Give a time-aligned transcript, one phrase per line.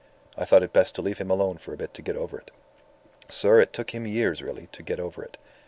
[0.35, 2.49] I thought it best to leave him alone for a bit to get over it.
[3.29, 5.37] Sir, it took him years really, to get over it.